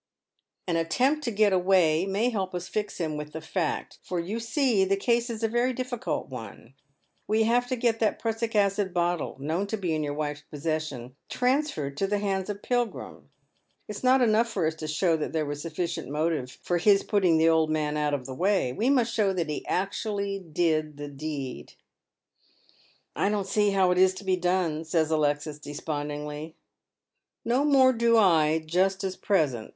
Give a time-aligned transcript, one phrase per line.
[0.67, 4.19] An attempt to get away may help us to fix him with the fact, for
[4.19, 6.73] you see the case is a very difficult one.
[7.27, 10.89] "We have to get that prussic acid bottle, known to be in your wife's posses
[10.89, 13.21] Bion, transferred to the hands of Pilgiira.
[13.87, 17.37] It's not enough for us to show that there was sufficient motive for his putting
[17.37, 21.09] the old man out of the way, we must show that he actually did the
[21.09, 21.73] deed.""
[23.13, 26.55] 1 don't see how it is to be done," says Alexis despondingly."
[27.45, 29.69] No more do I, just at present."